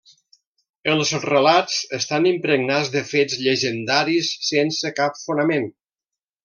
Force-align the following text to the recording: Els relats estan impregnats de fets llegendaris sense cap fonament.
Els 0.93 1.11
relats 1.25 1.75
estan 1.99 2.25
impregnats 2.31 2.91
de 2.97 3.05
fets 3.13 3.39
llegendaris 3.45 4.35
sense 4.51 4.97
cap 5.03 5.25
fonament. 5.29 5.75